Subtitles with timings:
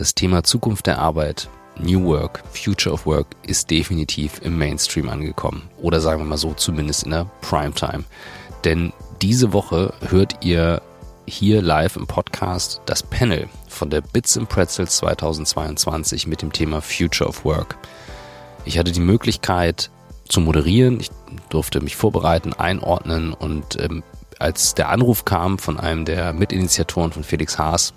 [0.00, 5.68] das Thema Zukunft der Arbeit, New Work, Future of Work ist definitiv im Mainstream angekommen.
[5.76, 8.04] Oder sagen wir mal so, zumindest in der Primetime.
[8.64, 10.80] Denn diese Woche hört ihr
[11.26, 16.80] hier live im Podcast das Panel von der Bits and Pretzels 2022 mit dem Thema
[16.80, 17.76] Future of Work.
[18.64, 19.90] Ich hatte die Möglichkeit
[20.26, 21.10] zu moderieren, ich
[21.50, 24.02] durfte mich vorbereiten, einordnen und ähm,
[24.38, 27.92] als der Anruf kam von einem der Mitinitiatoren von Felix Haas,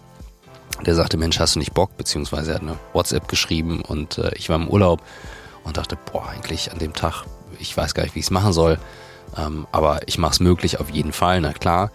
[0.86, 1.98] der sagte, Mensch, hast du nicht Bock?
[1.98, 5.02] Beziehungsweise er hat eine WhatsApp geschrieben und äh, ich war im Urlaub
[5.64, 7.26] und dachte, boah, eigentlich an dem Tag,
[7.60, 8.80] ich weiß gar nicht, wie ich es machen soll,
[9.38, 11.92] ähm, aber ich mache es möglich auf jeden Fall, na klar.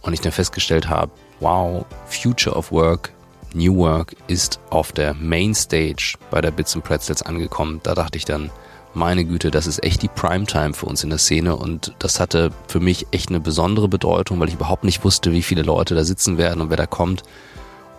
[0.00, 3.12] Und ich dann festgestellt habe, wow, Future of Work,
[3.54, 7.80] New Work ist auf der Main Stage bei der Bits and Pretzels angekommen.
[7.82, 8.50] Da dachte ich dann,
[8.94, 12.50] meine Güte, das ist echt die Primetime für uns in der Szene und das hatte
[12.68, 16.04] für mich echt eine besondere Bedeutung, weil ich überhaupt nicht wusste, wie viele Leute da
[16.04, 17.22] sitzen werden und wer da kommt.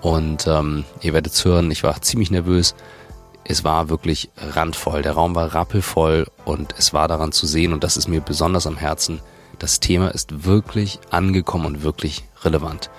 [0.03, 2.75] Und ähm, ihr werdet es hören, ich war ziemlich nervös.
[3.45, 5.01] Es war wirklich randvoll.
[5.01, 8.67] Der Raum war rappelvoll und es war daran zu sehen, und das ist mir besonders
[8.67, 9.21] am Herzen,
[9.59, 12.89] das Thema ist wirklich angekommen und wirklich relevant.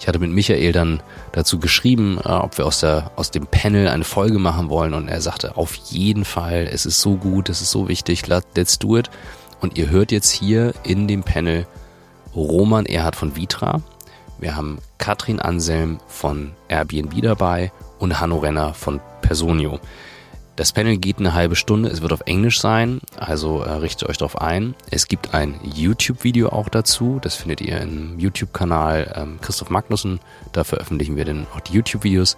[0.00, 3.86] Ich hatte mit Michael dann dazu geschrieben, äh, ob wir aus, der, aus dem Panel
[3.86, 7.60] eine Folge machen wollen und er sagte, auf jeden Fall, es ist so gut, es
[7.60, 9.08] ist so wichtig, let's do it.
[9.60, 11.64] Und ihr hört jetzt hier in dem Panel
[12.34, 13.82] Roman Erhard von Vitra,
[14.40, 19.78] wir haben Katrin Anselm von Airbnb dabei und Hanno Renner von Personio.
[20.56, 24.18] Das Panel geht eine halbe Stunde, es wird auf Englisch sein, also äh, richtet euch
[24.18, 24.74] darauf ein.
[24.90, 30.20] Es gibt ein YouTube-Video auch dazu, das findet ihr im YouTube-Kanal ähm, Christoph Magnussen,
[30.52, 32.36] da veröffentlichen wir dann auch die YouTube-Videos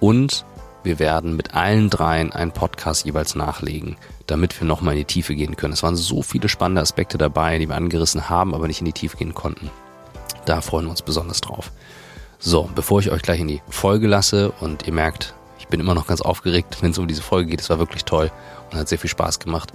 [0.00, 0.44] und
[0.84, 5.34] wir werden mit allen dreien einen Podcast jeweils nachlegen, damit wir nochmal in die Tiefe
[5.34, 5.72] gehen können.
[5.72, 8.92] Es waren so viele spannende Aspekte dabei, die wir angerissen haben, aber nicht in die
[8.92, 9.70] Tiefe gehen konnten.
[10.44, 11.72] Da freuen wir uns besonders drauf.
[12.38, 15.94] So, bevor ich euch gleich in die Folge lasse und ihr merkt, ich bin immer
[15.94, 17.60] noch ganz aufgeregt, wenn es um diese Folge geht.
[17.60, 18.32] Es war wirklich toll
[18.70, 19.72] und hat sehr viel Spaß gemacht.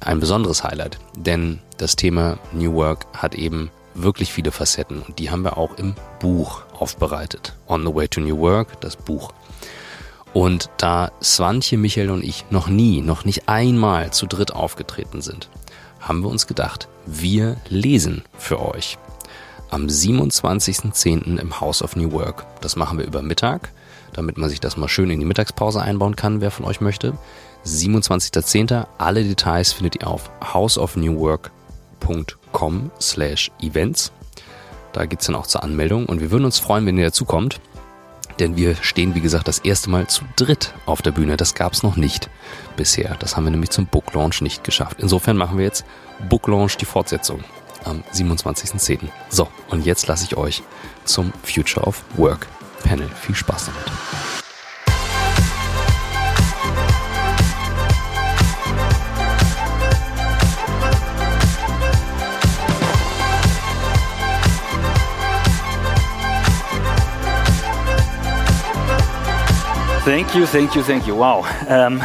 [0.00, 5.30] Ein besonderes Highlight, denn das Thema New Work hat eben wirklich viele Facetten und die
[5.30, 7.54] haben wir auch im Buch aufbereitet.
[7.68, 9.32] On the Way to New Work, das Buch.
[10.32, 15.48] Und da Swantje, Michael und ich noch nie, noch nicht einmal zu dritt aufgetreten sind,
[16.00, 18.96] haben wir uns gedacht, wir lesen für euch
[19.70, 21.38] am 27.10.
[21.38, 22.46] im House of New Work.
[22.60, 23.72] Das machen wir über Mittag,
[24.12, 27.14] damit man sich das mal schön in die Mittagspause einbauen kann, wer von euch möchte.
[27.64, 28.86] 27.10.
[28.98, 34.12] Alle Details findet ihr auf houseofnewwork.com slash events.
[34.92, 37.60] Da geht's dann auch zur Anmeldung und wir würden uns freuen, wenn ihr dazukommt.
[38.38, 41.36] Denn wir stehen, wie gesagt, das erste Mal zu dritt auf der Bühne.
[41.36, 42.30] Das gab's noch nicht
[42.76, 43.16] bisher.
[43.18, 44.96] Das haben wir nämlich zum Book Launch nicht geschafft.
[45.00, 45.84] Insofern machen wir jetzt
[46.28, 47.44] Book Launch die Fortsetzung
[47.84, 49.08] am 27.10.
[49.28, 50.62] So, und jetzt lasse ich euch
[51.04, 52.46] zum Future of Work
[52.84, 53.08] Panel.
[53.08, 53.84] Viel Spaß damit.
[70.04, 71.14] Thank you, thank you, thank you.
[71.14, 71.46] Wow.
[71.68, 72.02] Um,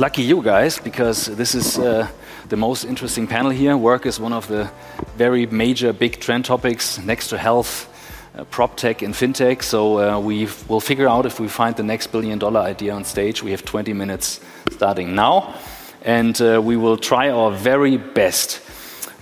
[0.00, 2.08] lucky you guys, because this is uh,
[2.48, 3.76] the most interesting panel here.
[3.76, 4.70] Work is one of the
[5.18, 7.86] very major big trend topics next to health,
[8.34, 9.62] uh, prop tech, and fintech.
[9.62, 13.04] So uh, we will figure out if we find the next billion dollar idea on
[13.04, 13.42] stage.
[13.42, 14.40] We have 20 minutes
[14.70, 15.54] starting now,
[16.02, 18.62] and uh, we will try our very best.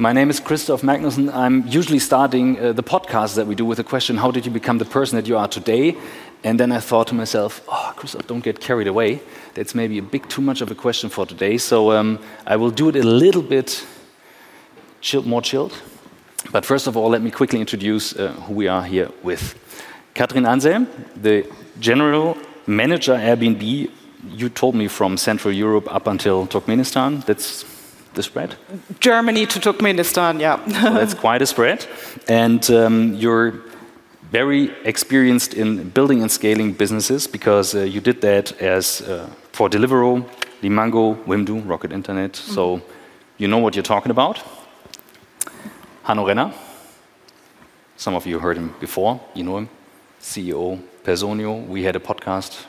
[0.00, 1.34] My name is Christoph Magnussen.
[1.34, 4.53] I'm usually starting uh, the podcast that we do with the question, How did you
[4.53, 5.97] become the person that you are today?
[6.44, 9.21] And then I thought to myself, oh, Christoph, don't get carried away.
[9.54, 11.59] That's maybe a bit too much of a question for today.
[11.59, 13.84] So um, I will do it a little bit
[15.00, 15.72] chill, more chilled.
[16.53, 19.54] But first of all, let me quickly introduce uh, who we are here with.
[20.15, 21.44] Kathrin Anselm, the
[21.81, 23.91] general manager Airbnb.
[24.31, 27.25] You told me from Central Europe up until Turkmenistan.
[27.25, 27.65] That's
[28.15, 28.56] the spread?
[29.00, 30.60] Germany to Turkmenistan, yeah.
[30.66, 31.87] well, that's quite a spread.
[32.28, 33.54] And um, you're
[34.31, 39.69] very experienced in building and scaling businesses because uh, you did that as uh, for
[39.69, 40.25] Deliveroo,
[40.63, 42.33] Limango, Wimdu, Rocket Internet.
[42.33, 42.54] Mm -hmm.
[42.54, 42.80] So
[43.39, 44.45] you know what you're talking about.
[46.03, 46.53] Hanno Renner,
[47.97, 49.69] some of you heard him before, you know him,
[50.21, 51.66] CEO Personio.
[51.69, 52.66] We had a podcast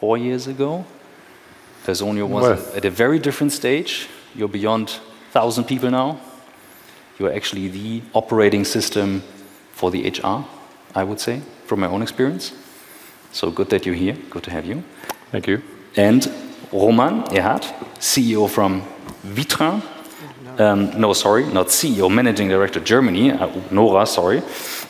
[0.00, 0.84] four years ago.
[1.86, 2.76] Personio was well.
[2.76, 4.08] at a very different stage.
[4.34, 5.00] You're beyond
[5.32, 6.16] 1,000 people now.
[7.18, 9.22] You're actually the operating system
[9.72, 10.44] for the HR
[10.94, 12.52] I would say, from my own experience.
[13.32, 14.16] So good that you're here.
[14.30, 14.84] Good to have you.
[15.32, 15.62] Thank you.
[15.96, 16.30] And
[16.72, 17.64] Roman Ehrhardt,
[17.98, 18.82] CEO from
[19.26, 19.82] Vitra.
[20.58, 23.32] Um, no, sorry, not CEO, Managing Director Germany.
[23.32, 24.40] Uh, Nora, sorry.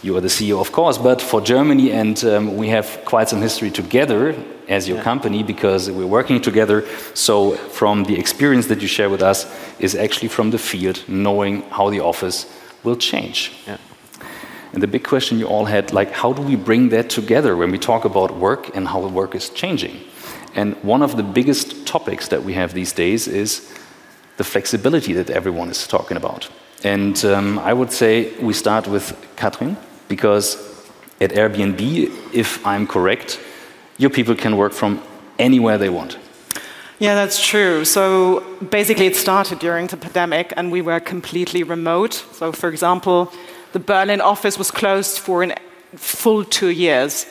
[0.02, 3.40] You are the CEO, of course, but for Germany, and um, we have quite some
[3.40, 4.34] history together
[4.68, 5.04] as your yeah.
[5.04, 6.84] company because we're working together.
[7.14, 9.46] So, from the experience that you share with us,
[9.78, 12.44] is actually from the field, knowing how the office
[12.82, 13.52] will change.
[13.66, 13.78] Yeah.
[14.74, 17.70] And the big question you all had, like, how do we bring that together when
[17.70, 20.00] we talk about work and how work is changing?
[20.56, 23.72] And one of the biggest topics that we have these days is
[24.36, 26.50] the flexibility that everyone is talking about.
[26.82, 29.76] And um, I would say we start with Kathrin,
[30.08, 30.56] because
[31.20, 33.38] at Airbnb, if I'm correct,
[33.96, 35.00] your people can work from
[35.38, 36.18] anywhere they want.
[36.98, 37.84] Yeah, that's true.
[37.84, 42.14] So basically, it started during the pandemic, and we were completely remote.
[42.32, 43.32] So, for example,
[43.74, 45.56] the Berlin office was closed for a
[45.96, 47.26] full two years.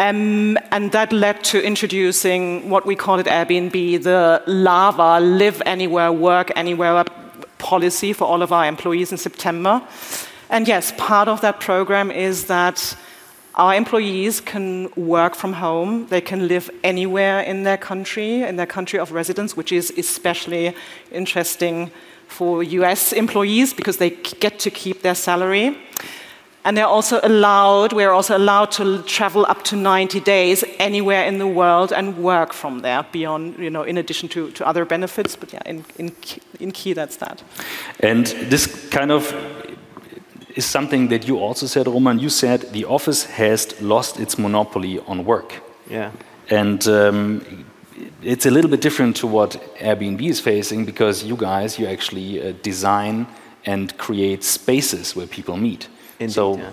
[0.00, 6.10] Um, and that led to introducing what we call at Airbnb the LAVA, live anywhere,
[6.10, 7.04] work anywhere
[7.58, 9.80] policy for all of our employees in September.
[10.48, 12.96] And yes, part of that program is that
[13.54, 16.08] our employees can work from home.
[16.08, 20.74] They can live anywhere in their country, in their country of residence, which is especially
[21.12, 21.92] interesting
[22.30, 24.10] for US employees because they
[24.40, 25.76] get to keep their salary.
[26.64, 31.38] And they're also allowed, we're also allowed to travel up to 90 days anywhere in
[31.38, 35.36] the world and work from there beyond, you know, in addition to, to other benefits.
[35.36, 36.12] But yeah, in, in,
[36.60, 37.42] in key, that's that.
[38.00, 39.34] And this kind of
[40.54, 42.18] is something that you also said, Roman.
[42.18, 45.62] You said the office has lost its monopoly on work.
[45.88, 46.10] Yeah.
[46.50, 47.64] And um,
[48.22, 52.42] it's a little bit different to what Airbnb is facing because you guys, you actually
[52.42, 53.26] uh, design
[53.66, 55.88] and create spaces where people meet.
[56.18, 56.70] Indeed, so, yeah.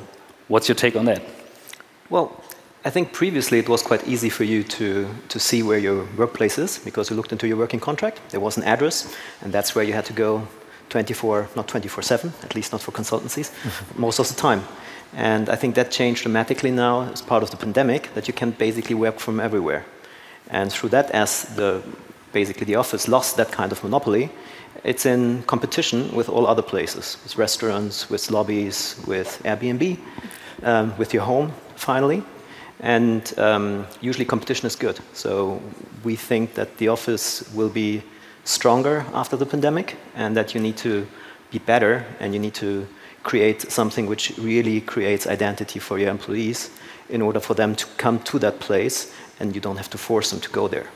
[0.47, 1.21] what's your take on that?
[2.09, 2.43] Well,
[2.85, 6.57] I think previously it was quite easy for you to, to see where your workplace
[6.57, 8.21] is because you looked into your working contract.
[8.29, 10.47] There was an address, and that's where you had to go
[10.89, 13.51] 24, not 24 7, at least not for consultancies,
[13.97, 14.63] most of the time.
[15.13, 18.51] And I think that changed dramatically now as part of the pandemic, that you can
[18.51, 19.85] basically work from everywhere.
[20.49, 21.81] And through that, as the,
[22.33, 24.29] basically the office lost that kind of monopoly,
[24.83, 29.97] it's in competition with all other places, with restaurants, with lobbies, with Airbnb,
[30.63, 32.23] um, with your home, finally.
[32.79, 34.99] And um, usually competition is good.
[35.13, 35.61] So
[36.03, 38.03] we think that the office will be
[38.43, 41.07] stronger after the pandemic and that you need to
[41.51, 42.87] be better and you need to
[43.23, 46.69] create something which really creates identity for your employees
[47.09, 50.29] in order for them to come to that place and you don't have to force
[50.31, 50.87] them to go there.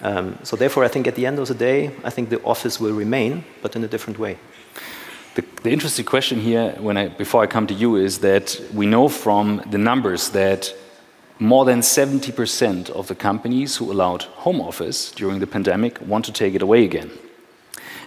[0.00, 2.80] Um, so therefore, I think at the end of the day, I think the office
[2.80, 4.38] will remain, but in a different way.
[5.34, 8.86] The, the interesting question here, when I, before I come to you, is that we
[8.86, 10.74] know from the numbers that
[11.38, 16.32] more than 70% of the companies who allowed home office during the pandemic want to
[16.32, 17.10] take it away again.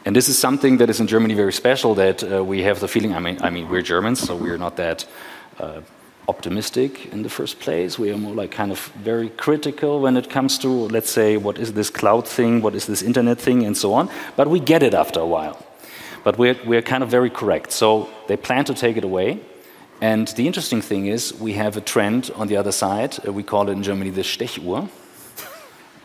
[0.04, 1.96] And this is something that is in Germany very special.
[1.96, 3.14] That uh, we have the feeling.
[3.14, 5.06] I mean, I mean, we're Germans, so we're not that
[5.60, 5.82] uh,
[6.28, 7.98] optimistic in the first place.
[7.98, 11.58] We are more like kind of very critical when it comes to, let's say, what
[11.58, 14.10] is this cloud thing, what is this internet thing, and so on.
[14.36, 15.58] But we get it after a while.
[16.24, 17.72] But we're, we're kind of very correct.
[17.72, 19.40] So they plan to take it away.
[20.02, 23.18] And the interesting thing is, we have a trend on the other side.
[23.28, 24.90] Uh, we call it in Germany the Stechuhr.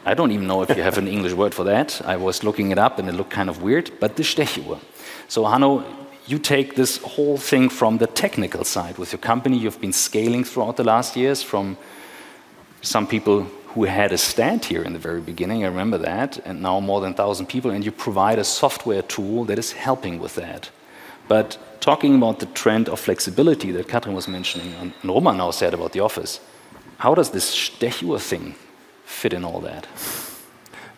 [0.04, 2.00] I don't even know if you have an English word for that.
[2.04, 4.78] I was looking it up and it looked kind of weird, but the Stechuhr.
[5.28, 5.84] So, Hanno,
[6.26, 9.56] you take this whole thing from the technical side with your company.
[9.56, 11.76] You've been scaling throughout the last years from
[12.82, 16.62] some people who had a stand here in the very beginning, I remember that, and
[16.62, 20.34] now more than 1,000 people, and you provide a software tool that is helping with
[20.36, 20.70] that.
[21.28, 25.74] But talking about the trend of flexibility that Kathrin was mentioning, and Roman now said
[25.74, 26.40] about the office,
[26.98, 28.54] how does this Stechuhr thing
[29.04, 29.86] fit in all that?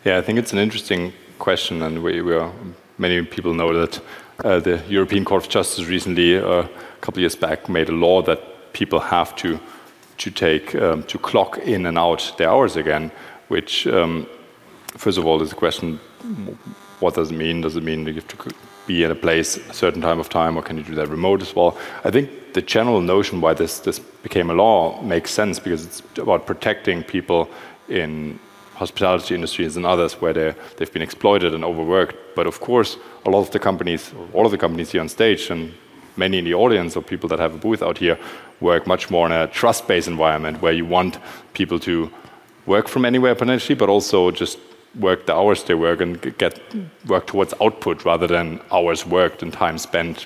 [0.05, 2.51] Yeah, I think it's an interesting question, and we, we are,
[2.99, 4.01] many people know that
[4.43, 6.69] uh, the European Court of Justice recently, uh, a
[7.01, 9.59] couple of years back, made a law that people have to
[10.17, 13.11] to take um, to clock in and out their hours again.
[13.47, 14.27] Which, um,
[14.97, 15.99] first of all, is a question:
[16.99, 17.61] what does it mean?
[17.61, 18.37] Does it mean you have to
[18.85, 21.41] be in a place a certain time of time, or can you do that remote
[21.41, 21.77] as well?
[22.03, 26.01] I think the general notion why this this became a law makes sense because it's
[26.17, 27.49] about protecting people
[27.87, 28.39] in
[28.79, 30.33] hospitality industries and others where
[30.77, 32.15] they've been exploited and overworked.
[32.33, 35.51] But of course, a lot of the companies, all of the companies here on stage,
[35.51, 35.73] and
[36.15, 38.17] many in the audience or people that have a booth out here,
[38.61, 41.17] work much more in a trust based environment where you want
[41.53, 42.09] people to
[42.65, 44.57] work from anywhere potentially, but also just
[44.99, 46.59] work the hours they work and get
[47.07, 50.25] work towards output rather than hours worked and time spent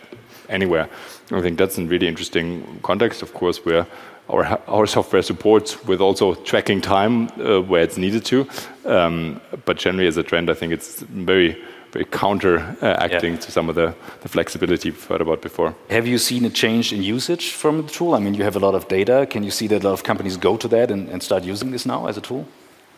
[0.49, 0.87] anywhere.
[1.31, 3.87] I think that's a really interesting context, of course, where
[4.29, 8.47] our, our software supports with also tracking time uh, where it's needed to.
[8.85, 11.61] Um, but generally, as a trend, I think it's very
[11.93, 13.39] very counteracting yeah.
[13.39, 15.75] to some of the, the flexibility we've heard about before.
[15.89, 18.15] Have you seen a change in usage from the tool?
[18.15, 19.27] I mean, you have a lot of data.
[19.29, 21.69] Can you see that a lot of companies go to that and, and start using
[21.69, 22.47] this now as a tool?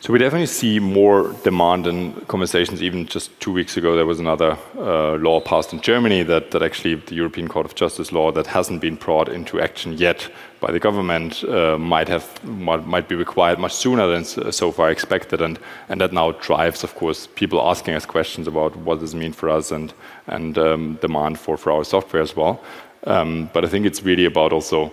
[0.02, 2.84] So we definitely see more demand and conversations.
[2.84, 6.62] Even just two weeks ago, there was another uh, law passed in Germany that, that
[6.62, 10.72] actually the European Court of Justice law that hasn't been brought into action yet by
[10.72, 15.60] the government uh, might have might, be required much sooner than so far expected, and
[15.90, 19.50] and that now drives, of course, people asking us questions about what does mean for
[19.50, 19.94] us and
[20.28, 22.64] and um, demand for for our software as well.
[23.08, 24.92] Um, but I think it's really about also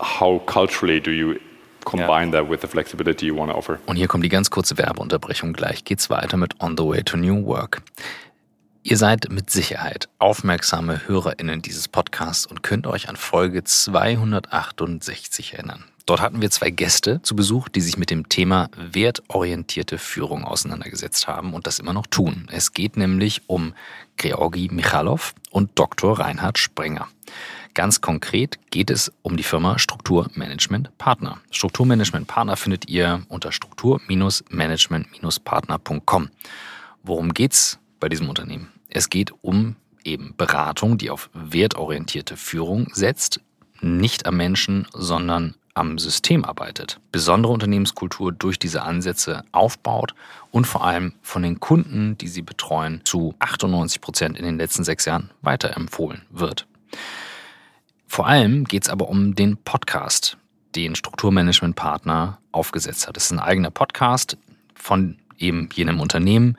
[0.00, 1.40] how culturally do you
[1.84, 3.78] combine that with the flexibility you want to offer.
[3.86, 5.52] Und hier kommt die ganz kurze Werbeunterbrechung.
[5.52, 7.82] Gleich geht's weiter mit On the Way to New Work.
[8.84, 15.84] Ihr seid mit Sicherheit aufmerksame HörerInnen dieses Podcasts und könnt euch an Folge 268 erinnern.
[16.04, 21.28] Dort hatten wir zwei Gäste zu Besuch, die sich mit dem Thema wertorientierte Führung auseinandergesetzt
[21.28, 22.48] haben und das immer noch tun.
[22.50, 23.72] Es geht nämlich um
[24.16, 26.18] Georgi Michalov und Dr.
[26.18, 27.06] Reinhard Sprenger.
[27.74, 31.38] Ganz konkret geht es um die Firma Strukturmanagement Partner.
[31.50, 36.28] Strukturmanagement Partner findet ihr unter struktur-management-partner.com.
[37.02, 38.68] Worum geht's bei diesem Unternehmen?
[38.90, 43.40] Es geht um eben Beratung, die auf wertorientierte Führung setzt,
[43.80, 50.14] nicht am Menschen, sondern am System arbeitet, besondere Unternehmenskultur durch diese Ansätze aufbaut
[50.50, 54.84] und vor allem von den Kunden, die sie betreuen, zu 98 Prozent in den letzten
[54.84, 56.66] sechs Jahren weiterempfohlen wird.
[58.12, 60.36] Vor allem geht es aber um den Podcast,
[60.76, 63.16] den Strukturmanagement-Partner aufgesetzt hat.
[63.16, 64.36] Es ist ein eigener Podcast
[64.74, 66.58] von eben jenem Unternehmen,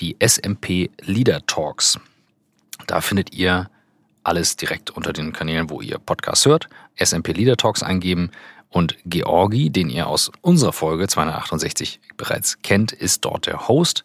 [0.00, 2.00] die SMP Leader Talks.
[2.88, 3.70] Da findet ihr
[4.24, 6.68] alles direkt unter den Kanälen, wo ihr Podcast hört.
[6.96, 8.32] SMP Leader Talks eingeben
[8.68, 14.02] und Georgi, den ihr aus unserer Folge 268 bereits kennt, ist dort der Host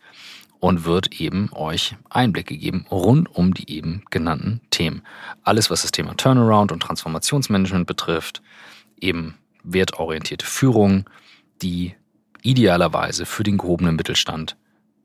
[0.60, 5.04] und wird eben euch Einblicke geben rund um die eben genannten Themen.
[5.44, 8.42] Alles, was das Thema Turnaround und Transformationsmanagement betrifft,
[9.00, 11.06] eben wertorientierte Führung,
[11.62, 11.96] die
[12.42, 14.56] idealerweise für den gehobenen Mittelstand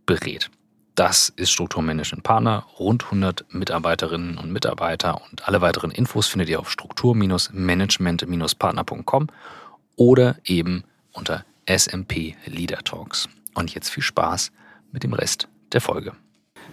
[0.06, 0.50] berät.
[0.94, 6.61] Das ist Strukturmanagement Partner, rund 100 Mitarbeiterinnen und Mitarbeiter und alle weiteren Infos findet ihr
[6.61, 9.28] auf struktur-management-partner.com
[9.97, 13.30] oder eben unter SMP Leader Talks.
[13.54, 14.52] Und jetzt viel Spaß
[14.92, 16.12] mit dem Rest der Folge.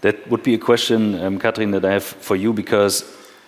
[0.01, 3.03] That would be a question, um, Kathrin, that I have for you because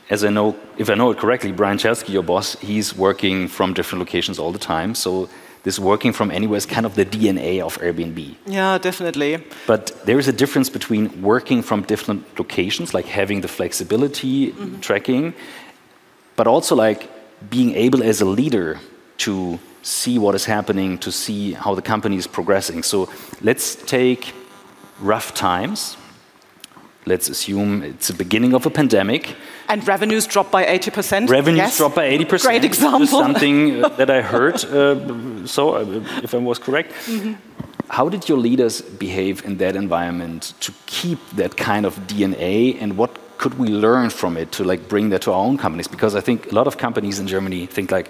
[0.10, 3.74] as I know, if I know it correctly, Brian Chesky, your boss, he's working from
[3.74, 4.94] different locations all the time.
[4.94, 5.30] So
[5.64, 8.36] this working from anywhere is kind of the DNA of Airbnb.
[8.46, 9.44] Yeah, definitely.
[9.68, 14.56] But there is a difference between working from different locations, like having the flexibility, mm
[14.58, 14.80] -hmm.
[14.82, 15.34] tracking,
[16.36, 17.08] but also like
[17.50, 18.80] being able as a leader
[19.18, 22.84] to see what is happening, to see how the company is progressing.
[22.84, 23.08] So
[23.42, 24.34] let's take
[25.02, 25.98] rough times.
[27.06, 29.36] Let's assume it's the beginning of a pandemic.
[29.68, 31.30] And revenues drop by 80%.
[31.30, 31.78] Revenues yes.
[31.78, 32.44] drop by 80%.
[32.44, 33.08] Great example.
[33.08, 36.94] something uh, that I heard, uh, so uh, if I was correct.
[37.08, 37.36] Mm -hmm.
[37.88, 42.96] How did your leaders behave in that environment to keep that kind of DNA and
[42.96, 43.10] what
[43.42, 45.90] could we learn from it to like bring that to our own companies?
[45.90, 48.10] Because I think a lot of companies in Germany think like,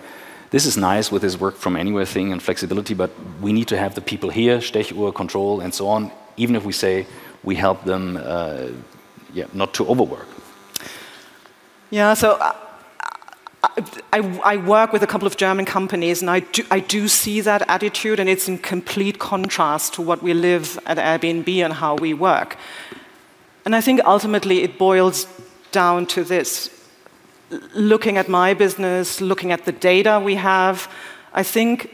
[0.49, 3.09] this is nice with this work from anywhere thing and flexibility, but
[3.41, 6.73] we need to have the people here, Stechuhr, control, and so on, even if we
[6.73, 7.05] say
[7.43, 8.67] we help them uh,
[9.33, 10.27] yeah, not to overwork.
[11.91, 12.53] Yeah, so uh,
[14.13, 17.41] I, I, work with a couple of German companies, and I do, I do see
[17.41, 21.95] that attitude, and it's in complete contrast to what we live at Airbnb and how
[21.95, 22.57] we work.
[23.65, 25.27] And I think ultimately it boils
[25.71, 26.69] down to this.
[27.75, 30.89] Looking at my business, looking at the data we have,
[31.33, 31.93] I think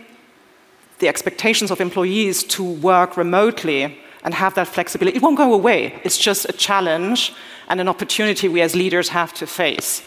[0.99, 5.15] the expectations of employees to work remotely and have that flexibility.
[5.15, 6.01] It won't go away.
[6.03, 7.33] It's just a challenge
[7.69, 10.03] and an opportunity we as leaders have to face.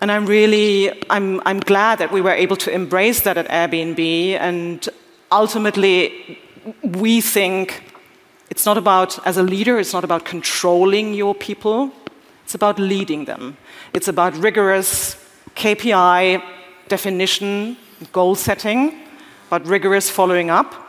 [0.00, 4.00] And I'm really, I'm, I'm glad that we were able to embrace that at Airbnb.
[4.40, 4.88] And
[5.30, 6.40] ultimately,
[6.82, 7.82] we think
[8.48, 11.92] it's not about, as a leader, it's not about controlling your people,
[12.44, 13.58] it's about leading them.
[13.92, 15.22] It's about rigorous
[15.56, 16.42] KPI
[16.88, 17.76] definition,
[18.12, 18.98] goal setting,
[19.50, 20.83] but rigorous following up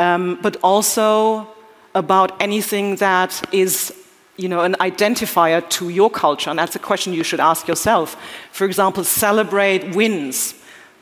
[0.00, 1.46] um, but also
[1.94, 3.92] about anything that is
[4.36, 6.48] you know, an identifier to your culture.
[6.50, 8.16] And that's a question you should ask yourself.
[8.52, 10.54] For example, celebrate wins,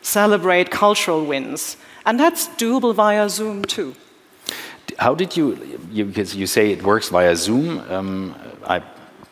[0.02, 1.76] celebrate cultural wins.
[2.05, 3.95] And that's doable via Zoom too.
[4.99, 8.35] How did you, you because you say it works via Zoom, um,
[8.67, 8.83] I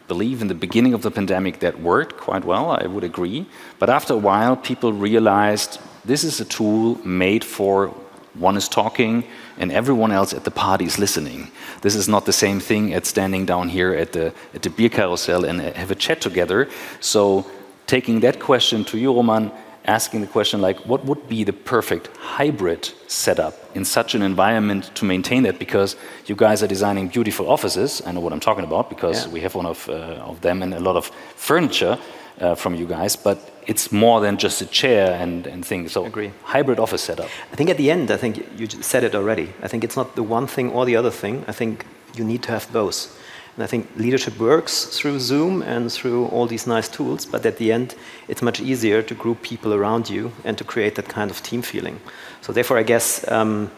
[0.06, 3.46] believe in the beginning of the pandemic that worked quite well, I would agree.
[3.80, 7.92] But after a while, people realized this is a tool made for
[8.38, 9.24] one is talking,
[9.58, 11.50] and everyone else at the party is listening.
[11.82, 14.88] This is not the same thing as standing down here at the, at the beer
[14.88, 16.68] carousel and have a chat together.
[17.00, 17.46] So,
[17.86, 19.52] taking that question to you, Roman,
[19.86, 24.90] asking the question like, what would be the perfect hybrid setup in such an environment
[24.94, 25.58] to maintain that?
[25.58, 28.02] Because you guys are designing beautiful offices.
[28.06, 29.32] I know what I'm talking about because yeah.
[29.32, 31.98] we have one of, uh, of them and a lot of furniture
[32.40, 33.16] uh, from you guys.
[33.16, 35.92] But it's more than just a chair and, and things.
[35.92, 36.32] So Agree.
[36.44, 37.28] hybrid office setup.
[37.52, 39.52] I think at the end, I think you said it already.
[39.62, 41.44] I think it's not the one thing or the other thing.
[41.48, 43.18] I think you need to have both.
[43.56, 47.56] And I think leadership works through Zoom and through all these nice tools, but at
[47.56, 47.94] the end,
[48.28, 51.62] it's much easier to group people around you and to create that kind of team
[51.62, 51.98] feeling.
[52.42, 53.70] So, therefore, I guess um,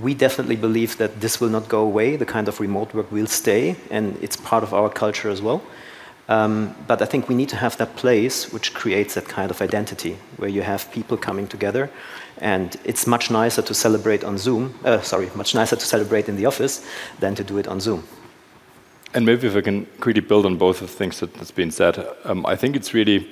[0.00, 2.16] we definitely believe that this will not go away.
[2.16, 5.60] The kind of remote work will stay, and it's part of our culture as well.
[6.30, 9.60] Um, but I think we need to have that place which creates that kind of
[9.60, 11.90] identity, where you have people coming together,
[12.38, 14.74] and it's much nicer to celebrate on Zoom.
[14.82, 16.82] Uh, sorry, much nicer to celebrate in the office
[17.20, 18.04] than to do it on Zoom.
[19.14, 21.70] And maybe if I can quickly build on both of the things that has been
[21.70, 23.28] said, um, I think it's really,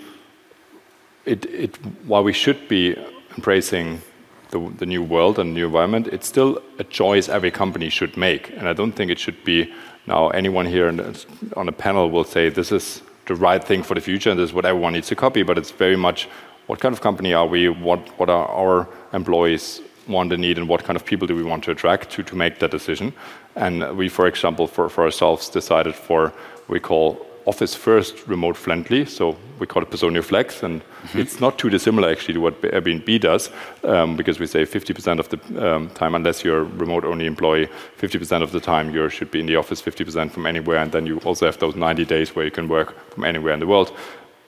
[1.24, 2.96] it, it, while we should be
[3.36, 4.02] embracing
[4.50, 8.50] the, the new world and new environment, it's still a choice every company should make.
[8.50, 9.72] And I don't think it should be
[10.06, 10.88] now anyone here
[11.56, 14.50] on a panel will say this is the right thing for the future and this
[14.50, 16.28] is what everyone needs to copy, but it's very much
[16.66, 20.68] what kind of company are we, what, what are our employees want and need and
[20.68, 23.12] what kind of people do we want to attract to, to make that decision.
[23.56, 26.32] And we, for example, for, for ourselves decided for
[26.68, 29.04] we call office first remote friendly.
[29.04, 31.18] So we call it Personio Flex, and mm-hmm.
[31.18, 33.50] it's not too dissimilar actually to what Airbnb does,
[33.84, 37.68] um, because we say 50% of the um, time, unless you're a remote only employee,
[37.98, 41.06] 50% of the time you should be in the office, 50% from anywhere, and then
[41.06, 43.92] you also have those 90 days where you can work from anywhere in the world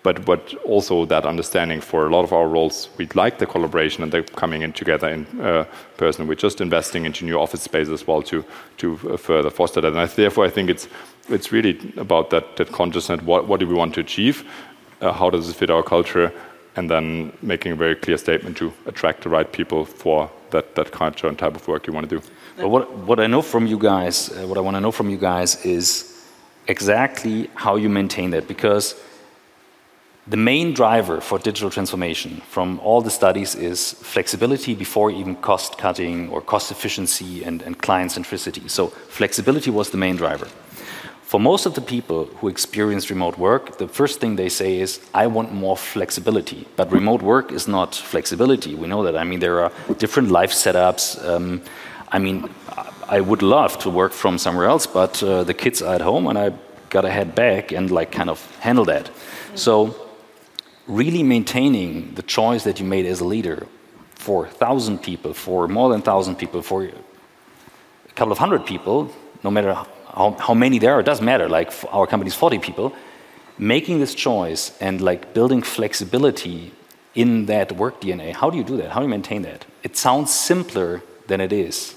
[0.03, 4.03] but but also that understanding for a lot of our roles, we'd like the collaboration
[4.03, 5.65] and they're coming in together in uh,
[5.97, 6.27] person.
[6.27, 8.45] We're just investing into new office space as well to
[8.79, 9.93] to uh, further foster that.
[9.93, 10.89] And I, therefore, I think it's
[11.29, 13.23] it's really about that that consciousness.
[13.23, 14.45] What what do we want to achieve?
[15.01, 16.33] Uh, how does it fit our culture?
[16.75, 20.91] And then making a very clear statement to attract the right people for that that
[20.91, 22.23] culture and type of work you want to do.
[22.57, 25.11] But what what I know from you guys, uh, what I want to know from
[25.11, 26.09] you guys is
[26.67, 28.95] exactly how you maintain that because
[30.27, 35.79] the main driver for digital transformation from all the studies is flexibility before even cost
[35.79, 38.71] cutting or cost efficiency and, and client centricity.
[38.71, 40.47] So, flexibility was the main driver.
[41.23, 45.01] For most of the people who experience remote work, the first thing they say is,
[45.15, 46.69] I want more flexibility.
[46.77, 48.75] But remote work is not flexibility.
[48.75, 49.17] We know that.
[49.17, 51.27] I mean, there are different life setups.
[51.27, 51.63] Um,
[52.13, 52.51] I mean,
[53.09, 56.27] I would love to work from somewhere else, but uh, the kids are at home
[56.27, 56.53] and I
[56.91, 59.11] gotta head back and like kind of handle that.
[59.55, 59.97] So
[60.87, 63.67] really maintaining the choice that you made as a leader
[64.15, 69.11] for 1,000 people, for more than 1,000 people, for a couple of hundred people,
[69.43, 72.95] no matter how, how many there are, it doesn't matter, like our company's 40 people,
[73.59, 76.73] making this choice and like building flexibility
[77.15, 78.91] in that work DNA, how do you do that?
[78.91, 79.67] How do you maintain that?
[79.83, 81.95] It sounds simpler than it is.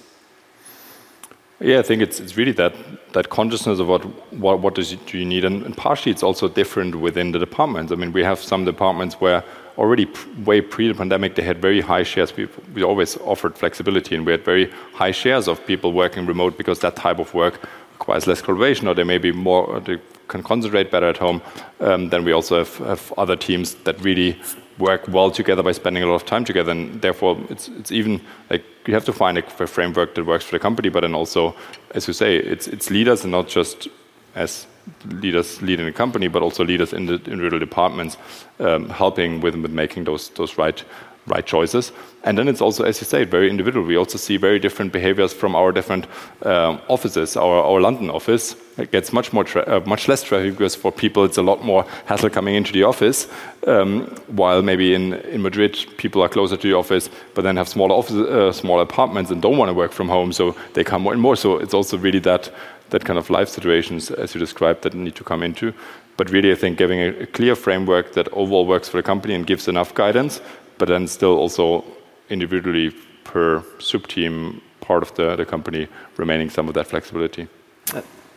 [1.60, 2.76] Yeah, I think it's, it's really that,
[3.14, 5.46] that consciousness of what, what, what does do you need.
[5.46, 7.94] And, and, partially it's also different within the departments.
[7.94, 9.44] I mean, we have some departments where
[9.78, 10.08] already
[10.44, 12.36] way pre the pandemic they had very high shares.
[12.36, 16.58] We, we always offered flexibility and we had very high shares of people working remote
[16.58, 17.62] because that type of work
[17.94, 21.42] requires less collaboration or they may be more, they can concentrate better at home.
[21.80, 24.38] Um, then we also have, have other teams that really
[24.78, 28.22] work well together by spending a lot of time together, and therefore it's it's even
[28.50, 31.56] like you have to find a, framework that works for the company, but then also,
[31.92, 33.88] as you say, it's it's leaders and not just
[34.36, 34.68] as
[35.06, 38.18] leaders leading the company, but also leaders in the individual departments,
[38.60, 40.84] um, helping with, with making those those right
[41.28, 41.92] right choices.
[42.24, 43.86] And then it's also, as you say, very individual.
[43.86, 46.08] We also see very different behaviors from our different
[46.44, 47.36] um, offices.
[47.38, 48.56] Our, our London office
[48.92, 52.30] gets much more, uh, much less traffic because for people it's a lot more hassle
[52.30, 53.28] coming into the office.
[53.68, 57.68] Um, while maybe in, in Madrid people are closer to the office, but then have
[57.68, 61.04] smaller office, uh, smaller apartments and don't want to work from home, so they come
[61.04, 61.36] more and more.
[61.36, 62.52] So it's also really that
[62.92, 65.74] that kind of life situations, as you described, that need to come into.
[66.18, 69.46] But really, I think giving a clear framework that overall works for the company and
[69.46, 70.40] gives enough guidance
[70.78, 71.84] but then still also
[72.30, 72.92] individually
[73.24, 77.48] per sub-team part of the, the company remaining some of that flexibility.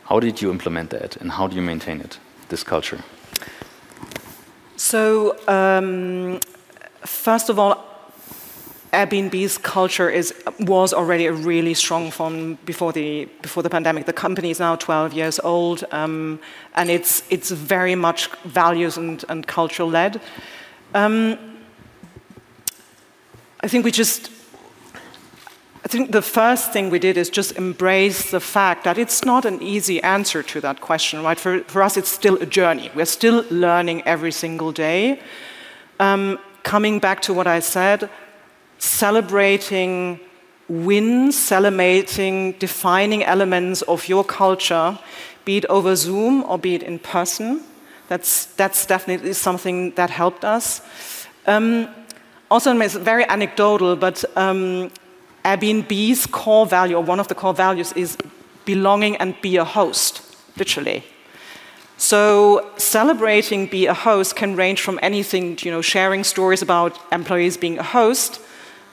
[0.05, 3.03] How did you implement that and how do you maintain it, this culture?
[4.75, 6.39] So, um,
[7.05, 7.85] first of all,
[8.91, 14.05] Airbnb's culture is was already a really strong one before the before the pandemic.
[14.05, 16.39] The company is now 12 years old, um,
[16.73, 20.19] and it's it's very much values and, and culture led.
[20.95, 21.37] Um,
[23.61, 24.31] I think we just
[25.83, 29.45] I think the first thing we did is just embrace the fact that it's not
[29.45, 31.39] an easy answer to that question, right?
[31.39, 32.91] For, for us, it's still a journey.
[32.93, 35.21] We're still learning every single day.
[35.99, 38.09] Um, coming back to what I said,
[38.77, 40.19] celebrating
[40.67, 44.99] wins, celebrating defining elements of your culture,
[45.45, 47.63] be it over Zoom or be it in person.
[48.09, 50.81] That's, that's definitely something that helped us.
[51.47, 51.87] Um,
[52.51, 54.91] also, it's very anecdotal, but um,
[55.45, 58.17] Airbnb's core value, or one of the core values, is
[58.65, 60.21] belonging and be a host,
[60.57, 61.03] literally.
[61.97, 67.57] So celebrating be a host can range from anything, you know, sharing stories about employees
[67.57, 68.39] being a host,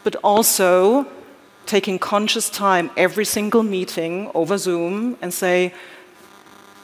[0.03, 1.07] but also
[1.67, 5.73] taking conscious time every single meeting over Zoom and say,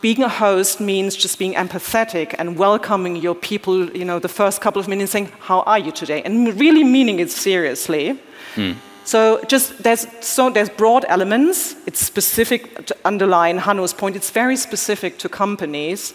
[0.03, 4.61] being a host means just being empathetic and welcoming your people, you know, the first
[4.61, 6.23] couple of minutes saying, How are you today?
[6.23, 8.19] And really meaning it seriously.
[8.57, 8.75] Mm.
[9.05, 11.77] So just there's so there's broad elements.
[11.87, 14.17] It's specific to underline Hanno's point.
[14.17, 16.15] It's very specific to companies.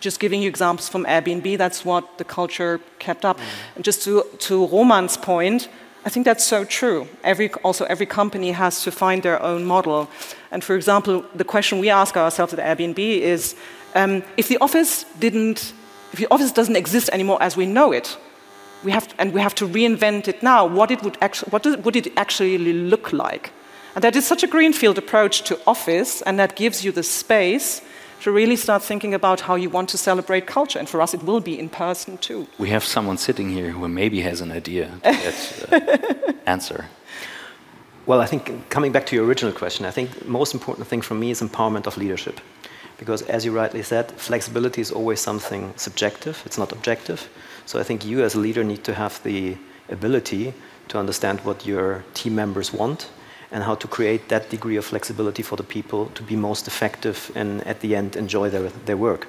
[0.00, 3.38] Just giving you examples from Airbnb, that's what the culture kept up.
[3.38, 3.42] Mm.
[3.76, 5.68] And just to, to Roman's point,
[6.06, 7.08] I think that's so true.
[7.22, 10.10] Every, also, every company has to find their own model.
[10.50, 13.56] And for example, the question we ask ourselves at Airbnb is
[13.94, 15.72] um, if the office didn't,
[16.12, 18.18] if the office doesn't exist anymore as we know it,
[18.84, 21.62] we have to, and we have to reinvent it now, what, it would, actually, what
[21.62, 23.50] does, would it actually look like?
[23.94, 27.80] And that is such a greenfield approach to office, and that gives you the space
[28.24, 30.78] to really start thinking about how you want to celebrate culture.
[30.78, 32.46] And for us, it will be in person too.
[32.58, 35.36] We have someone sitting here who maybe has an idea to get
[35.70, 36.86] uh, answer.
[38.06, 41.02] Well, I think coming back to your original question, I think the most important thing
[41.02, 42.40] for me is empowerment of leadership.
[42.96, 47.28] Because as you rightly said, flexibility is always something subjective, it's not objective.
[47.66, 49.58] So I think you as a leader need to have the
[49.90, 50.54] ability
[50.88, 53.10] to understand what your team members want
[53.54, 57.30] and how to create that degree of flexibility for the people to be most effective
[57.36, 59.28] and at the end enjoy their, their work.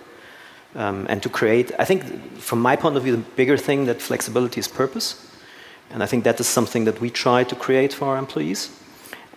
[0.74, 2.04] Um, and to create, I think
[2.40, 5.32] from my point of view, the bigger thing that flexibility is purpose.
[5.92, 8.72] And I think that is something that we try to create for our employees.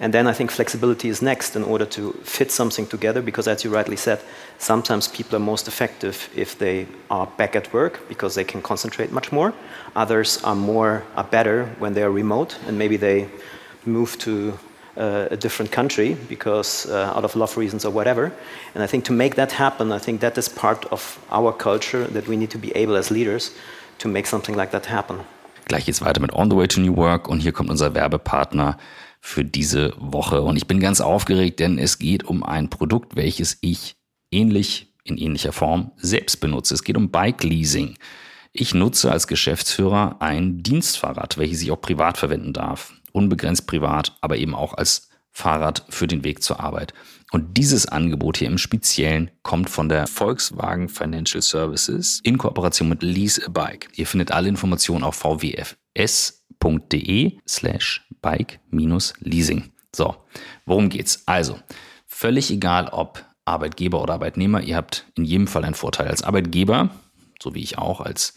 [0.00, 3.64] And then I think flexibility is next in order to fit something together because, as
[3.64, 4.20] you rightly said,
[4.58, 9.12] sometimes people are most effective if they are back at work because they can concentrate
[9.12, 9.52] much more.
[9.96, 13.28] Others are more are better when they are remote and maybe they
[13.84, 14.56] move to
[14.98, 18.32] a different country because uh, out of love reasons or whatever.
[18.74, 22.06] And I think to make that happen, I think that is part of our culture
[22.12, 23.52] that we need to be able as leaders
[23.98, 25.20] to make something like that happen.
[25.68, 28.78] Gleich geht's weiter mit On the Way to New Work und hier kommt unser Werbepartner
[29.20, 30.42] für diese Woche.
[30.42, 33.96] Und ich bin ganz aufgeregt, denn es geht um ein Produkt, welches ich
[34.30, 36.74] ähnlich in ähnlicher Form selbst benutze.
[36.74, 37.96] Es geht um Bike Leasing.
[38.52, 42.92] Ich nutze als Geschäftsführer ein Dienstfahrrad, welches ich auch privat verwenden darf.
[43.18, 46.94] Unbegrenzt privat, aber eben auch als Fahrrad für den Weg zur Arbeit.
[47.30, 53.02] Und dieses Angebot hier im Speziellen kommt von der Volkswagen Financial Services in Kooperation mit
[53.02, 53.88] Lease a Bike.
[53.96, 55.68] Ihr findet alle Informationen auf vwfs.de
[57.46, 59.70] slash bike-leasing.
[59.94, 60.16] So,
[60.64, 61.22] worum geht's?
[61.26, 61.58] Also,
[62.06, 66.08] völlig egal ob Arbeitgeber oder Arbeitnehmer, ihr habt in jedem Fall einen Vorteil.
[66.08, 66.90] Als Arbeitgeber,
[67.42, 68.34] so wie ich auch als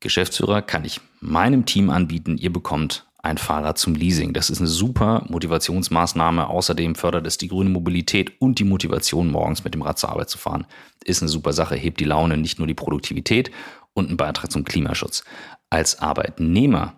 [0.00, 4.32] Geschäftsführer, kann ich meinem Team anbieten, ihr bekommt ein Fahrrad zum Leasing.
[4.32, 6.48] Das ist eine super Motivationsmaßnahme.
[6.48, 10.28] Außerdem fördert es die grüne Mobilität und die Motivation, morgens mit dem Rad zur Arbeit
[10.28, 10.66] zu fahren.
[11.04, 13.52] Ist eine super Sache, hebt die Laune, nicht nur die Produktivität
[13.94, 15.24] und einen Beitrag zum Klimaschutz.
[15.70, 16.94] Als Arbeitnehmer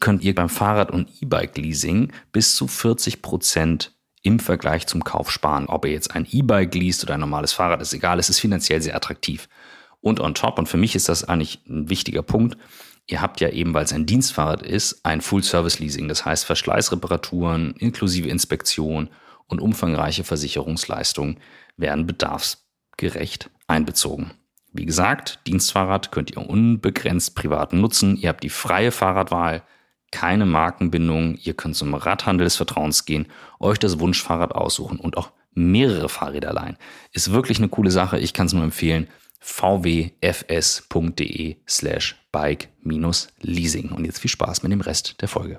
[0.00, 5.66] könnt ihr beim Fahrrad- und E-Bike-Leasing bis zu 40 Prozent im Vergleich zum Kauf sparen.
[5.66, 8.18] Ob ihr jetzt ein E-Bike least oder ein normales Fahrrad, ist egal.
[8.18, 9.48] Es ist finanziell sehr attraktiv.
[10.00, 12.56] Und on top, und für mich ist das eigentlich ein wichtiger Punkt,
[13.10, 16.08] ihr habt ja eben, weil es ein Dienstfahrrad ist, ein Full-Service-Leasing.
[16.08, 19.10] Das heißt Verschleißreparaturen inklusive Inspektion
[19.46, 21.38] und umfangreiche Versicherungsleistungen
[21.76, 24.30] werden bedarfsgerecht einbezogen.
[24.72, 28.16] Wie gesagt, Dienstfahrrad könnt ihr unbegrenzt privat nutzen.
[28.16, 29.64] Ihr habt die freie Fahrradwahl,
[30.12, 31.36] keine Markenbindung.
[31.42, 33.26] Ihr könnt zum Radhandel des Vertrauens gehen,
[33.58, 36.76] euch das Wunschfahrrad aussuchen und auch mehrere Fahrräder leihen.
[37.10, 38.20] Ist wirklich eine coole Sache.
[38.20, 39.08] Ich kann es nur empfehlen.
[39.40, 40.16] vwfs.de
[41.66, 43.90] slash bike-leasing.
[43.92, 45.58] Und jetzt viel Spaß mit dem Rest der Folge.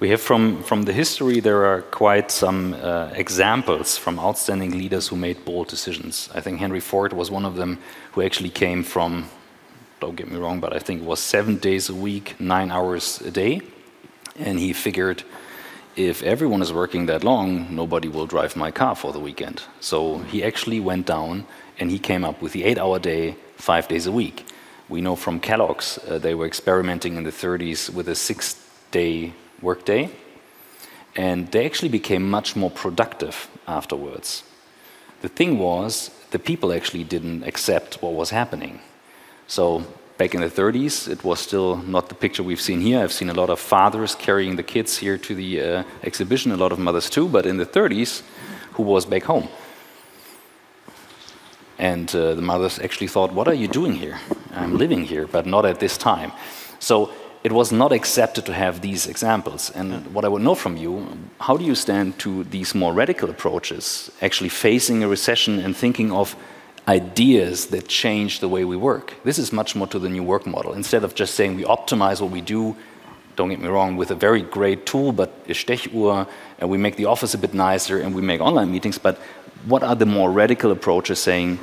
[0.00, 5.10] We have from, from the history, there are quite some uh, examples from outstanding leaders
[5.10, 6.30] who made bold decisions.
[6.34, 7.78] I think Henry Ford was one of them
[8.12, 9.24] who actually came from,
[10.00, 13.20] don't get me wrong, but I think it was seven days a week, nine hours
[13.20, 13.62] a day.
[14.38, 15.24] And he figured,
[15.96, 19.62] if everyone is working that long, nobody will drive my car for the weekend.
[19.80, 21.46] So he actually went down
[21.78, 24.46] and he came up with the eight hour day, five days a week.
[24.92, 28.56] We know from Kellogg's, uh, they were experimenting in the 30s with a six
[28.90, 30.10] day workday.
[31.16, 34.44] and they actually became much more productive afterwards.
[35.20, 38.80] The thing was, the people actually didn't accept what was happening.
[39.46, 39.84] So
[40.18, 43.00] back in the 30s, it was still not the picture we've seen here.
[43.00, 46.56] I've seen a lot of fathers carrying the kids here to the uh, exhibition, a
[46.56, 48.22] lot of mothers too, but in the 30s,
[48.74, 49.48] who was back home?
[51.82, 54.20] And uh, the mothers actually thought, What are you doing here?
[54.54, 56.30] I'm living here, but not at this time.
[56.78, 57.10] So
[57.42, 59.70] it was not accepted to have these examples.
[59.70, 63.30] And what I would know from you, how do you stand to these more radical
[63.30, 66.36] approaches, actually facing a recession and thinking of
[66.86, 69.14] ideas that change the way we work?
[69.24, 70.74] This is much more to the new work model.
[70.74, 72.76] Instead of just saying we optimize what we do,
[73.36, 76.96] don't get me wrong, with a very great tool, but a Stechuhr, and we make
[76.96, 79.16] the office a bit nicer and we make online meetings, but
[79.66, 81.58] what are the more radical approaches saying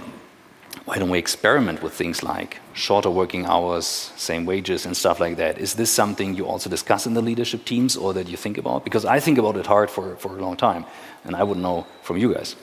[0.90, 5.38] why don't we experiment with things like shorter working hours, same wages, and stuff like
[5.38, 5.60] that?
[5.60, 8.84] Is this something you also discuss in the leadership teams or that you think about?
[8.84, 10.86] Because I think about it hard for, for a long time,
[11.26, 12.56] and I would know from you guys.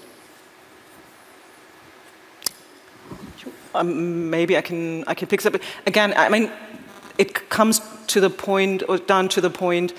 [3.76, 5.54] Um, maybe I can I can pick up
[5.86, 6.12] again.
[6.16, 6.50] I mean,
[7.18, 9.92] it comes to the point or down to the point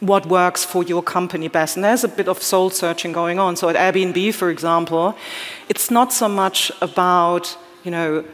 [0.00, 1.76] what works for your company best.
[1.76, 3.56] And there's a bit of soul searching going on.
[3.56, 5.16] So at Airbnb, for example,
[5.68, 8.24] it's not so much about you know,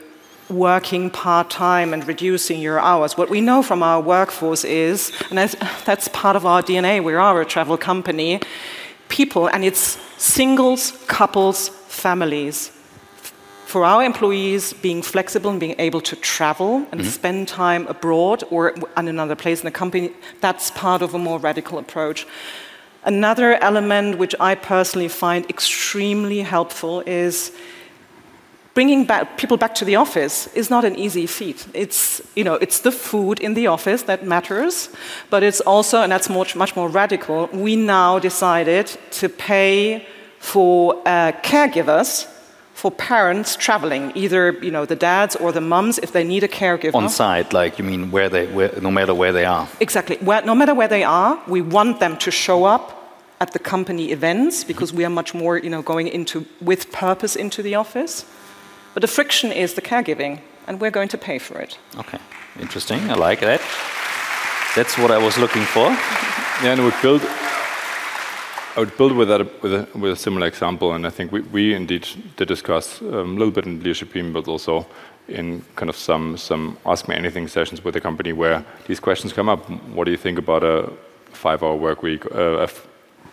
[0.49, 3.17] working part time and reducing your hours.
[3.17, 5.55] What we know from our workforce is, and that's,
[5.85, 8.41] that's part of our DNA, we are a travel company,
[9.09, 12.73] people, and it's singles, couples, families.
[13.73, 17.09] For our employees, being flexible and being able to travel and mm-hmm.
[17.09, 21.39] spend time abroad or in another place in the company, that's part of a more
[21.39, 22.27] radical approach.
[23.03, 27.51] Another element which I personally find extremely helpful is
[28.75, 31.67] bringing back people back to the office is not an easy feat.
[31.73, 34.91] It's, you know, it's the food in the office that matters,
[35.31, 40.07] but it's also, and that's much, much more radical, we now decided to pay
[40.41, 42.29] for uh, caregivers
[42.75, 46.49] for parents traveling, either you know the dads or the mums, if they need a
[46.49, 47.53] caregiver on site.
[47.53, 49.69] Like you mean where they, where, no matter where they are.
[49.81, 50.17] Exactly.
[50.17, 52.99] Where, no matter where they are, we want them to show up
[53.41, 57.37] at the company events because we are much more you know going into with purpose
[57.37, 58.25] into the office.
[58.95, 61.79] But the friction is the caregiving, and we're going to pay for it.
[61.97, 62.19] Okay,
[62.61, 63.11] interesting.
[63.11, 63.61] I like that.
[64.77, 65.89] That's what I was looking for.
[66.63, 67.23] yeah, and we build.
[68.75, 71.41] I would build with that with a, with a similar example, and I think we,
[71.41, 74.87] we indeed did discuss um, a little bit in the leadership team, but also
[75.29, 79.35] in kind of some some ask me anything sessions with the company where these questions
[79.35, 79.69] come up.
[79.95, 80.91] What do you think about a
[81.33, 82.67] five-hour work week, uh,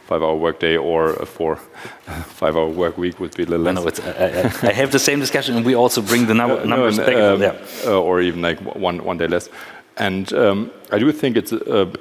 [0.08, 1.56] five-hour workday or a four
[2.39, 3.75] five-hour work week would be a little less.
[3.75, 6.75] No, it's, I, I, have the same discussion, and we also bring the number, no,
[6.75, 7.15] numbers no, back.
[7.15, 7.56] Um, yeah.
[7.86, 9.49] uh, or even like one one day less.
[9.95, 11.91] And um, I do think it's uh,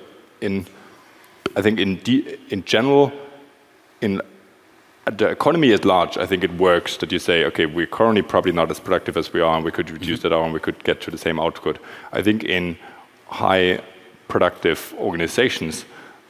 [0.40, 0.66] in,
[1.57, 2.01] I think in
[2.51, 3.12] in general,
[4.00, 4.22] in
[5.06, 8.52] the economy at large, I think it works that you say, okay, we're currently probably
[8.52, 10.82] not as productive as we are, and we could reduce that hour, and we could
[10.84, 11.78] get to the same output.
[12.12, 12.78] I think in
[13.28, 13.80] high
[14.28, 15.84] productive organizations,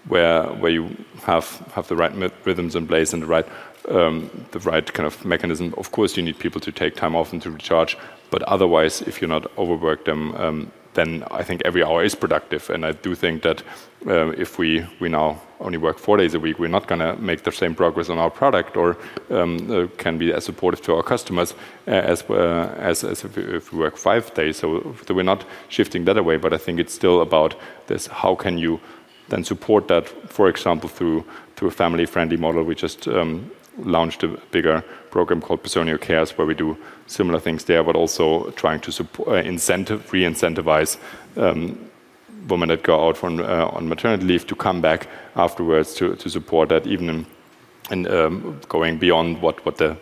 [0.07, 2.13] where where you have have the right
[2.45, 3.47] rhythms in place and the right
[3.89, 5.75] um, the right kind of mechanism.
[5.77, 7.97] Of course, you need people to take time off and to recharge,
[8.31, 12.71] but otherwise, if you're not overwork them, um, then I think every hour is productive.
[12.71, 13.63] And I do think that
[14.07, 17.17] uh, if we we now only work four days a week, we're not going to
[17.17, 18.97] make the same progress on our product or
[19.31, 21.55] um, uh, can be as supportive to our customers
[21.87, 24.57] uh, as, uh, as, as if, we, if, we, work five days.
[24.57, 27.55] So, so we're not shifting that away, but I think it's still about
[27.87, 28.81] this: how can you
[29.29, 31.25] then support that, for example, through
[31.59, 32.63] through a family-friendly model.
[32.63, 37.65] We just um, launched a bigger program called Personio Cares, where we do similar things
[37.65, 40.99] there, but also trying to support, uh, incentive, re-incentivize
[41.37, 41.79] um,
[42.49, 46.31] women that go out from, uh, on maternity leave to come back afterwards to, to
[46.31, 47.27] support that, even in,
[47.91, 49.97] in um, going beyond what, what the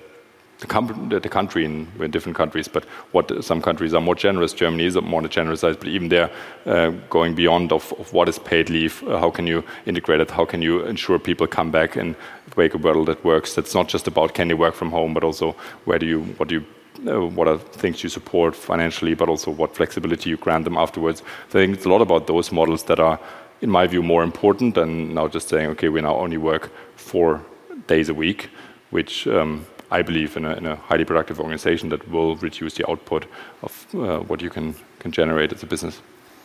[0.59, 4.53] the, the, country in, in, different countries, but what some countries are more generous.
[4.53, 6.31] Germany is more generous, but even there,
[6.65, 10.31] uh, going beyond of, of, what is paid leave, uh, how can you integrate it?
[10.31, 12.17] How can you ensure people come back and
[12.57, 13.55] wake a world that works?
[13.55, 15.53] That's not just about can you work from home, but also
[15.85, 16.65] where do you, what do you
[17.07, 21.23] uh, what are things you support financially, but also what flexibility you grant them afterwards.
[21.51, 23.21] So I think it's a lot about those models that are,
[23.61, 27.45] in my view, more important than now just saying, okay, we now only work four
[27.87, 28.49] days a week,
[28.91, 32.91] which um, I believe, in a, in a, highly productive organization that will reduce the
[32.91, 33.27] output
[33.63, 36.01] of uh, what you can, can generate as a business.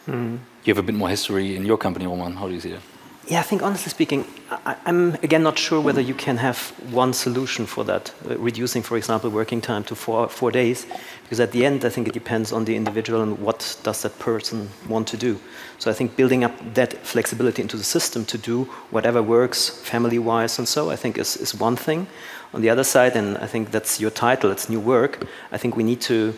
[0.07, 0.39] Mm.
[0.63, 2.35] You have a bit more history in your company, Roman.
[2.35, 2.81] How do you see it?
[3.27, 7.13] Yeah, I think honestly speaking, I, am again not sure whether you can have one
[7.13, 10.87] solution for that, uh, reducing, for example, working time to four, four days,
[11.23, 14.17] because at the end, I think it depends on the individual and what does that
[14.17, 15.39] person want to do.
[15.77, 20.57] So I think building up that flexibility into the system to do whatever works family-wise
[20.57, 22.07] and so, I think is, is one thing.
[22.55, 25.77] On the other side, and I think that's your title, it's new work, I think
[25.77, 26.33] we need to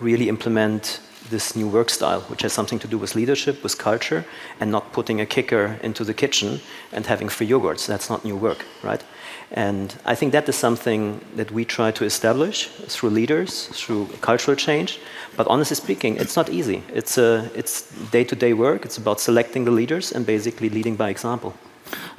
[0.00, 0.98] really implement
[1.30, 4.24] this new work style, which has something to do with leadership, with culture,
[4.60, 6.60] and not putting a kicker into the kitchen
[6.92, 7.86] and having free yogurts.
[7.86, 9.02] That's not new work, right?
[9.50, 14.56] And I think that is something that we try to establish through leaders, through cultural
[14.56, 14.98] change.
[15.36, 16.82] But honestly speaking, it's not easy.
[16.92, 18.84] It's, a, it's day-to-day work.
[18.84, 21.54] It's about selecting the leaders and basically leading by example.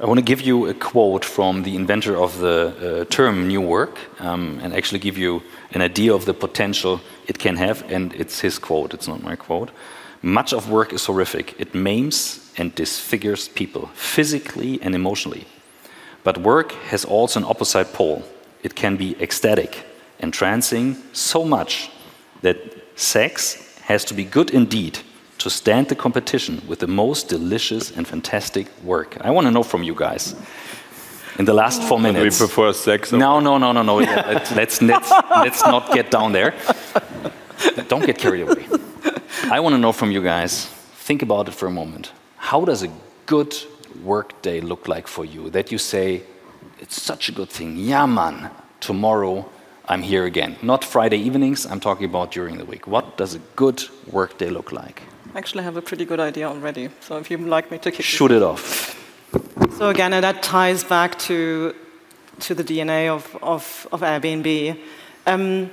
[0.00, 3.60] I want to give you a quote from the inventor of the uh, term new
[3.60, 7.90] work um, and actually give you an idea of the potential it can have.
[7.90, 9.70] And it's his quote, it's not my quote.
[10.22, 11.54] Much of work is horrific.
[11.58, 15.46] It maims and disfigures people physically and emotionally.
[16.22, 18.24] But work has also an opposite pole.
[18.62, 19.84] It can be ecstatic,
[20.20, 21.90] entrancing so much
[22.40, 22.56] that
[22.96, 24.98] sex has to be good indeed
[25.38, 29.18] to stand the competition with the most delicious and fantastic work.
[29.20, 30.34] I want to know from you guys.
[31.38, 32.40] In the last four minutes.
[32.40, 33.12] We prefer sex.
[33.12, 33.96] No, no, no, no, no.
[33.96, 36.54] let's, let's, let's, let's not get down there.
[37.88, 38.66] Don't get carried away.
[39.50, 40.66] I want to know from you guys.
[41.06, 42.12] Think about it for a moment.
[42.36, 42.90] How does a
[43.26, 43.54] good
[44.02, 45.50] work day look like for you?
[45.50, 46.22] That you say,
[46.78, 47.76] it's such a good thing.
[47.76, 48.50] Yeah, man.
[48.80, 49.48] Tomorrow
[49.86, 50.56] I'm here again.
[50.62, 51.66] Not Friday evenings.
[51.66, 52.86] I'm talking about during the week.
[52.86, 55.02] What does a good work day look like?
[55.34, 56.90] actually I have a pretty good idea already.
[57.00, 59.00] So if you'd like me to kick Shoot it off.
[59.76, 61.74] So again, that ties back to,
[62.38, 64.78] to the DNA of, of, of Airbnb.
[65.26, 65.68] Um,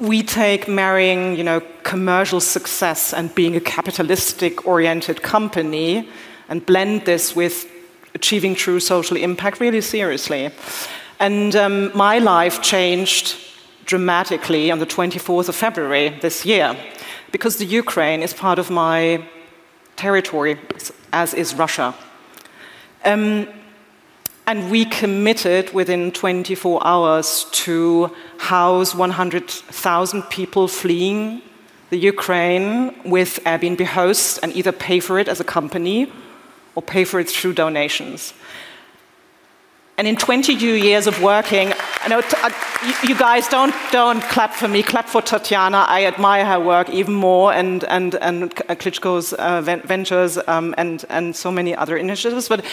[0.00, 6.08] we take marrying, you know, commercial success and being a capitalistic-oriented company
[6.48, 7.70] and blend this with
[8.12, 10.50] achieving true social impact really seriously.
[11.20, 13.36] And um, my life changed
[13.84, 16.76] dramatically on the 24th of February this year
[17.30, 19.24] because the Ukraine is part of my
[19.94, 20.58] territory,
[21.12, 21.94] as is Russia.
[23.04, 23.48] Um,
[24.46, 31.42] and we committed within 24 hours to house 100,000 people fleeing
[31.90, 36.10] the Ukraine with Airbnb hosts and either pay for it as a company
[36.74, 38.34] or pay for it through donations.
[39.98, 41.71] And in 22 years of working,
[42.04, 42.50] I know uh,
[43.06, 45.84] you guys don't, don't clap for me, clap for Tatiana.
[45.86, 51.36] I admire her work even more and, and, and Klitschko's uh, ventures um, and, and
[51.36, 52.48] so many other initiatives.
[52.48, 52.64] But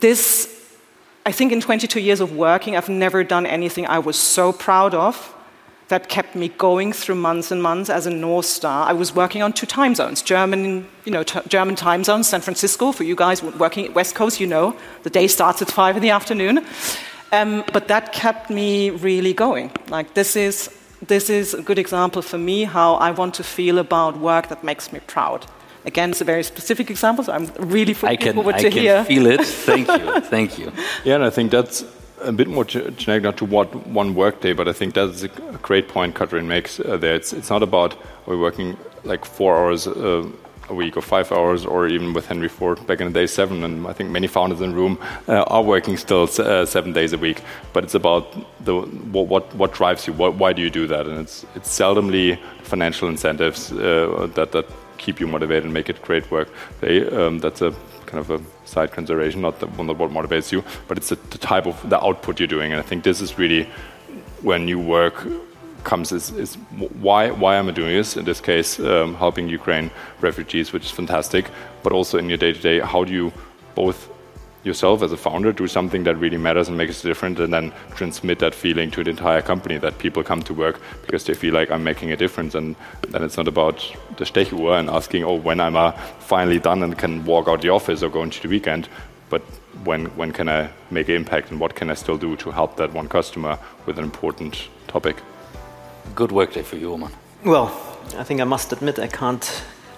[0.00, 0.76] this,
[1.24, 4.94] I think in 22 years of working, I've never done anything I was so proud
[4.94, 5.34] of
[5.88, 8.86] that kept me going through months and months as a North Star.
[8.86, 12.92] I was working on two time zones, German, you know, German time zones, San Francisco.
[12.92, 16.02] For you guys working at West Coast, you know, the day starts at five in
[16.02, 16.66] the afternoon.
[17.32, 19.70] Um, but that kept me really going.
[19.88, 20.70] Like this is
[21.06, 24.64] this is a good example for me how I want to feel about work that
[24.64, 25.46] makes me proud.
[25.84, 28.70] Again, it's a very specific example, so I'm really looking I can, forward I to
[28.70, 29.44] can feel it.
[29.66, 30.20] Thank you.
[30.20, 30.72] Thank you.
[31.04, 31.84] Yeah, and I think that's
[32.20, 35.28] a bit more generic, not to what one workday, but I think that's a
[35.62, 37.14] great point Kathrin makes uh, there.
[37.14, 40.28] It's, it's not about we're working like four hours uh,
[40.68, 43.64] a week or five hours, or even with Henry Ford back in the day, seven.
[43.64, 47.12] And I think many founders in the room uh, are working still uh, seven days
[47.12, 47.42] a week.
[47.72, 48.24] But it's about
[48.64, 48.80] the
[49.12, 50.12] what what, what drives you.
[50.12, 51.06] What, why do you do that?
[51.06, 54.66] And it's it's seldomly financial incentives uh, that that
[54.98, 56.48] keep you motivated and make it great work.
[56.80, 57.72] They, um, that's a
[58.06, 61.38] kind of a side consideration, not, the, not what motivates you, but it's the, the,
[61.38, 62.72] type of the output you're doing.
[62.72, 63.68] And I think this is really
[64.42, 65.26] when you work
[65.84, 66.54] comes is, is
[67.00, 68.16] why why am I doing this?
[68.16, 71.50] In this case, um, helping Ukraine refugees, which is fantastic.
[71.82, 73.32] But also in your day to day, how do you
[73.74, 74.08] both
[74.64, 77.72] yourself as a founder do something that really matters and makes a difference and then
[77.94, 81.54] transmit that feeling to the entire company that people come to work because they feel
[81.54, 82.76] like I'm making a difference and
[83.08, 83.76] then it's not about
[84.16, 87.70] the Stechuhr and asking, oh, when am I finally done and can walk out the
[87.70, 88.88] office or go into the weekend,
[89.30, 89.42] but
[89.84, 92.76] when, when can I make an impact and what can I still do to help
[92.76, 95.16] that one customer with an important topic?
[96.14, 97.12] Good work day for you, Roman.
[97.44, 97.66] Well,
[98.16, 99.44] I think I must admit I can't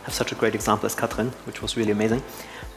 [0.05, 2.23] have such a great example as Kathrin, which was really amazing.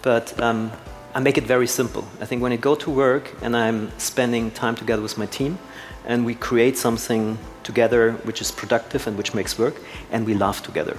[0.02, 0.72] But um,
[1.15, 2.06] I make it very simple.
[2.22, 5.58] I think when I go to work and I'm spending time together with my team
[6.06, 9.76] and we create something together which is productive and which makes work
[10.12, 10.98] and we laugh together,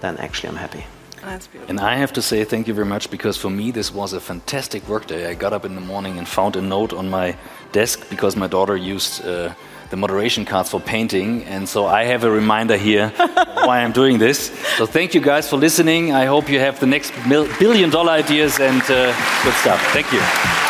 [0.00, 0.84] then actually I'm happy.
[1.22, 1.70] That's beautiful.
[1.70, 4.20] And I have to say thank you very much because for me this was a
[4.20, 5.26] fantastic work day.
[5.30, 7.36] I got up in the morning and found a note on my
[7.72, 9.52] desk because my daughter used uh,
[9.90, 13.08] the moderation cards for painting, and so I have a reminder here
[13.66, 14.50] why I'm doing this.
[14.76, 16.12] So thank you guys for listening.
[16.12, 19.14] I hope you have the next mil- billion dollar ideas and uh,
[19.44, 19.80] good stuff.
[19.92, 20.65] Thank you.